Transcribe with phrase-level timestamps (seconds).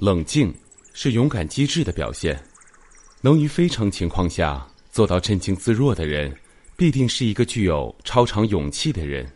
[0.00, 0.50] 冷静
[0.94, 2.42] 是勇敢机智的表现，
[3.20, 4.66] 能于非常情况下。
[4.90, 6.34] 做到镇静自若的人，
[6.74, 9.30] 必定是一个具有超常勇气的人。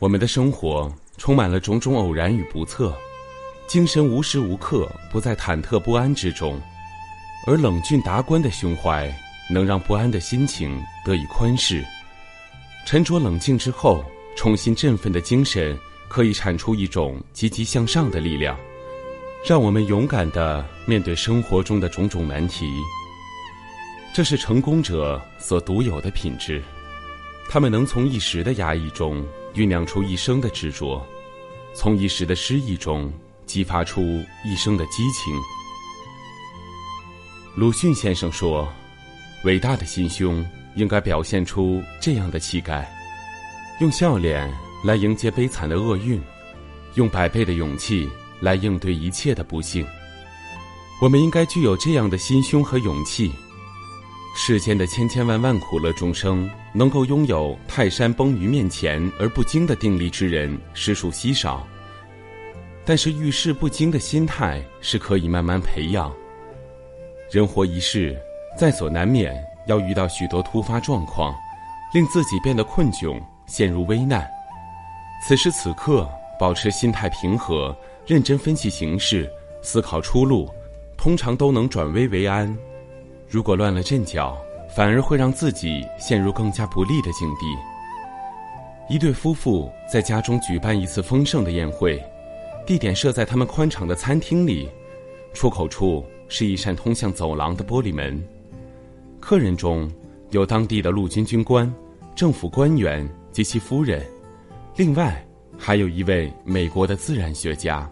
[0.00, 2.96] 我们的生活充满了种种偶然与不测，
[3.68, 6.60] 精神无时无刻不在忐忑不安之中，
[7.46, 9.14] 而冷峻达观的胸怀，
[9.48, 11.84] 能让不安的心情得以宽释。
[12.84, 18.58] 沉着冷静之后，重新振奋的精神，可以产出一种积极向上的力量。
[19.46, 22.68] 让我们勇敢的面对生活中的种种难题。
[24.12, 26.60] 这是成功者所独有的品质，
[27.48, 31.06] 他们能从一时的压抑中酝酿出一生的执着，
[31.72, 33.12] 从一时的失意中
[33.46, 34.02] 激发出
[34.44, 35.32] 一生的激情。
[37.54, 38.68] 鲁迅先生说
[39.44, 42.90] ：“伟大的心胸应该表现出这样的气概，
[43.80, 44.52] 用笑脸
[44.84, 46.20] 来迎接悲惨的厄运，
[46.94, 48.08] 用百倍的勇气。”
[48.40, 49.84] 来应对一切的不幸，
[51.02, 53.32] 我们应该具有这样的心胸和勇气。
[54.36, 61.66] 世间的千千万万苦乐众生，能够拥有泰山崩于面前而不惊的定力之人，实属稀少。
[62.84, 66.14] 但是遇事不惊的心态是可以慢慢培养。
[67.32, 68.16] 人活一世，
[68.56, 69.34] 在所难免
[69.66, 71.34] 要遇到许多突发状况，
[71.92, 74.37] 令自己变得困窘，陷入危难。
[75.20, 77.76] 此时此刻，保持心态平和。
[78.06, 79.30] 认真分析形势，
[79.60, 80.48] 思考出路，
[80.96, 82.56] 通常都能转危为安。
[83.28, 84.34] 如果乱了阵脚，
[84.74, 87.44] 反而会让自己陷入更加不利的境地。
[88.88, 92.02] 一对夫妇在家中举办一次丰盛的宴会，
[92.66, 94.70] 地点设在他们宽敞的餐厅里，
[95.34, 98.18] 出口处是一扇通向走廊的玻璃门。
[99.20, 99.86] 客人中
[100.30, 101.70] 有当地的陆军军官、
[102.14, 104.02] 政府官员及其夫人，
[104.78, 105.20] 另外
[105.58, 107.90] 还有一位美国的自然学家。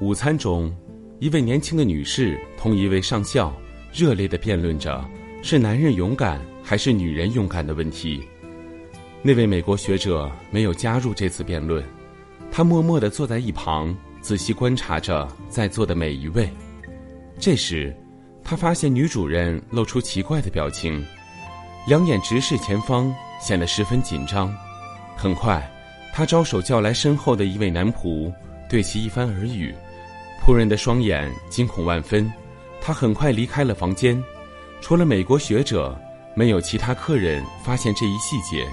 [0.00, 0.74] 午餐中，
[1.18, 3.54] 一位年轻的女士同一位上校
[3.92, 5.04] 热烈的辩论着
[5.42, 8.22] 是男人勇敢还是女人勇敢的问题。
[9.20, 11.84] 那位美国学者没有加入这次辩论，
[12.50, 16.48] 他默默的坐在一旁，仔细观察着在座的每一位。
[17.38, 17.94] 这时，
[18.42, 21.04] 他发现女主人露出奇怪的表情，
[21.86, 24.50] 两眼直视前方，显得十分紧张。
[25.20, 25.68] 很快，
[26.12, 28.32] 他招手叫来身后的一位男仆，
[28.70, 29.74] 对其一番耳语。
[30.40, 32.32] 仆人的双眼惊恐万分，
[32.80, 34.22] 他很快离开了房间。
[34.80, 36.00] 除了美国学者，
[36.36, 38.64] 没有其他客人发现这一细节，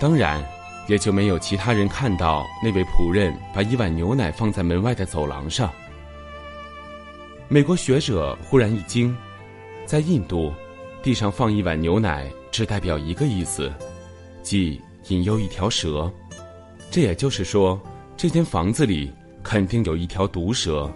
[0.00, 0.44] 当然，
[0.88, 5.70] 也就没有其他人看到那位仆人把一碗牛奶放在门外的走廊上。
[7.46, 9.16] 美国学者忽然一惊，
[9.86, 10.52] 在印度，
[11.04, 13.72] 地上放一碗牛奶只代表一个意思，
[14.42, 16.10] 即引诱一条蛇。
[16.90, 17.80] 这也就是说，
[18.16, 19.12] 这间房子里。
[19.44, 20.88] 肯定有一条毒蛇，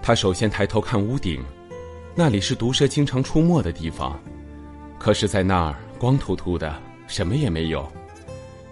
[0.00, 1.42] 他首先抬头看屋顶，
[2.14, 4.16] 那里是毒蛇经常出没的地方。
[5.00, 7.84] 可是，在那儿光秃秃的，什么也没有。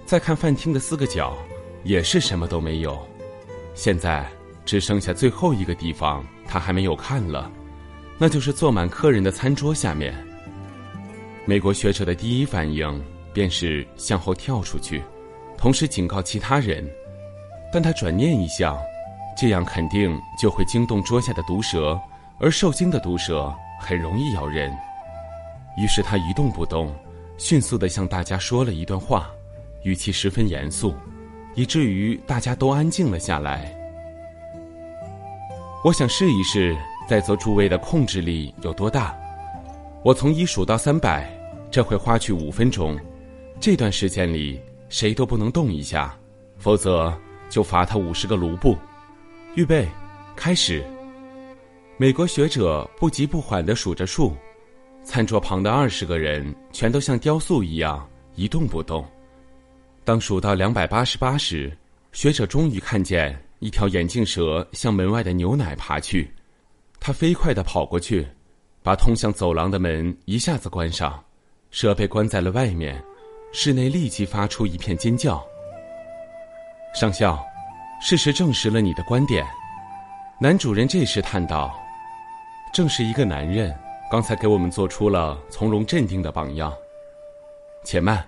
[0.06, 1.36] 再看饭厅的四个角，
[1.82, 2.96] 也是什么都没有。
[3.74, 4.24] 现在
[4.64, 7.50] 只剩下最后一个地方，他还没有看了，
[8.16, 10.14] 那就是坐满客人的餐桌下面。
[11.46, 15.02] 美国学者的第一反应便是向后跳出去，
[15.56, 16.88] 同时警告其他人，
[17.72, 18.78] 但他转念一想。
[19.36, 21.98] 这样肯定就会惊动桌下的毒蛇，
[22.38, 24.70] 而受惊的毒蛇很容易咬人。
[25.78, 26.92] 于是他一动不动，
[27.38, 29.30] 迅速地向大家说了一段话，
[29.82, 30.94] 语气十分严肃，
[31.54, 33.74] 以至于大家都安静了下来。
[35.84, 36.76] 我想试一试
[37.08, 39.16] 在座诸位的控制力有多大。
[40.02, 41.30] 我从一数到三百，
[41.70, 42.98] 这会花去五分钟。
[43.60, 44.58] 这段时间里
[44.88, 46.18] 谁都不能动一下，
[46.56, 47.14] 否则
[47.50, 48.74] 就罚他五十个卢布。
[49.54, 49.86] 预备，
[50.34, 50.82] 开始。
[51.98, 54.34] 美国学者不急不缓地数着数，
[55.04, 59.06] 餐桌旁的二十个人全都像雕塑一样一动不动。
[60.04, 61.70] 当数到两百八十八时，
[62.12, 66.32] 学者终于看见一条眼镜蛇向门外的牛奶爬去，
[66.98, 68.26] 他飞快地跑过去，
[68.82, 71.22] 把通向走廊的门一下子关上，
[71.70, 73.04] 蛇被关在了外面，
[73.52, 75.44] 室内立即发出一片尖叫。
[76.94, 77.38] 上校，
[78.00, 79.44] 事实证实了你的观点。
[80.40, 81.76] 男主人这时叹道
[82.72, 83.76] ：“正是一个男人，
[84.10, 86.72] 刚才给我们做出了从容镇定的榜样。”
[87.84, 88.24] 且慢，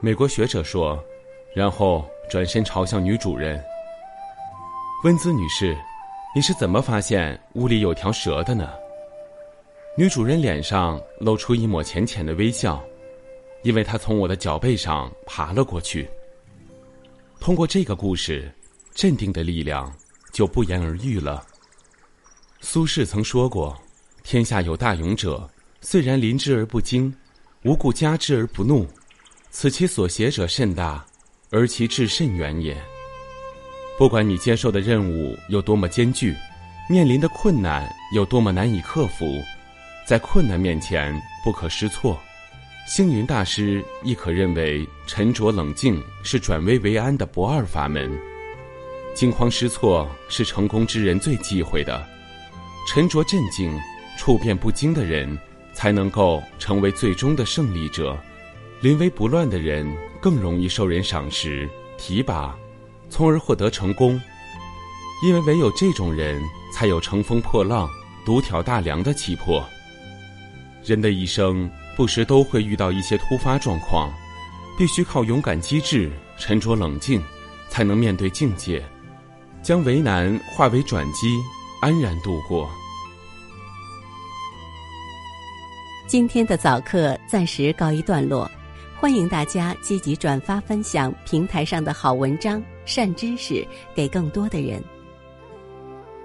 [0.00, 1.02] 美国学者说，
[1.54, 3.62] 然后转身朝向女主人
[5.04, 5.76] ：“温兹女士，
[6.34, 8.70] 你是怎么发现屋里有条蛇的呢？”
[9.96, 12.82] 女主人脸上露出一抹浅浅的微笑，
[13.64, 16.08] 因为他从我的脚背上爬了过去。
[17.40, 18.50] 通过这个故事，
[18.94, 19.92] 镇定的力量
[20.32, 21.44] 就不言而喻了。
[22.60, 23.76] 苏轼曾说过
[24.22, 25.50] ：“天下有大勇者，
[25.80, 27.12] 虽然临之而不惊，
[27.64, 28.86] 无故加之而不怒，
[29.50, 31.04] 此其所挟者甚大，
[31.50, 32.76] 而其志甚远也。”
[33.96, 36.34] 不管你接受的任务有多么艰巨，
[36.88, 39.40] 面临的困难有多么难以克服，
[40.06, 41.14] 在困难面前
[41.44, 42.18] 不可失措。
[42.86, 48.12] 星云大师亦可认为，沉着冷静是转危为安的不二法门。
[49.14, 52.06] 惊慌失措是成功之人最忌讳的，
[52.86, 53.74] 沉着镇静、
[54.18, 55.38] 处变不惊的人，
[55.72, 58.18] 才能够成为最终的胜利者。
[58.82, 59.90] 临危不乱的人
[60.20, 61.66] 更容易受人赏识、
[61.96, 62.54] 提拔，
[63.08, 64.20] 从而获得成功。
[65.24, 66.38] 因为唯有这种人
[66.70, 67.88] 才有乘风破浪、
[68.26, 69.64] 独挑大梁的气魄。
[70.84, 71.70] 人的一生。
[71.96, 74.12] 不时都会遇到一些突发状况，
[74.76, 77.22] 必须靠勇敢机智、沉着冷静，
[77.68, 78.82] 才能面对境界，
[79.62, 81.28] 将为难化为转机，
[81.80, 82.68] 安然度过。
[86.06, 88.50] 今天的早课暂时告一段落，
[89.00, 94.82] 欢迎大家积极转发分享平台上的好文章、善知识给更多的人。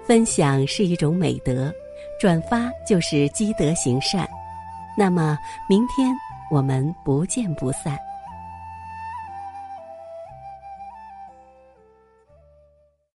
[0.04, 1.72] 分享是一种美德，
[2.20, 4.28] 转发就是积德行善。
[5.00, 6.14] 那么，明天
[6.50, 8.09] 我们不见不散。